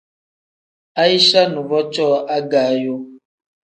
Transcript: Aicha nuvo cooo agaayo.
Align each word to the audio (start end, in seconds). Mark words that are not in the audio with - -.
Aicha 1.01 1.41
nuvo 1.51 1.79
cooo 1.93 2.19
agaayo. 2.37 2.95